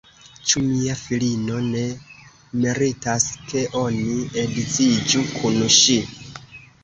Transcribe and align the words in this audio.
Ĉu 0.51 0.61
mia 0.67 0.93
filino 0.99 1.59
ne 1.65 1.83
meritas, 2.63 3.27
ke 3.51 3.61
oni 3.83 4.17
edziĝu 4.45 5.21
kun 5.35 5.61
ŝi? 5.77 5.99